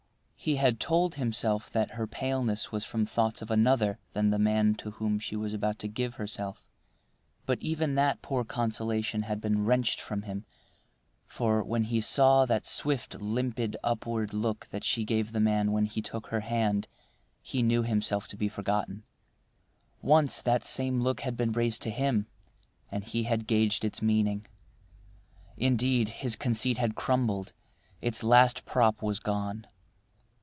[0.43, 4.73] He had told himself that her paleness was from thoughts of another than the man
[4.73, 6.67] to whom she was about to give herself.
[7.45, 10.45] But even that poor consolation had been wrenched from him.
[11.27, 15.85] For, when he saw that swift, limpid, upward look that she gave the man when
[15.85, 16.87] he took her hand,
[17.39, 19.03] he knew himself to be forgotten.
[20.01, 22.25] Once that same look had been raised to him,
[22.89, 24.47] and he had gauged its meaning.
[25.55, 27.53] Indeed, his conceit had crumbled;
[28.01, 29.67] its last prop was gone.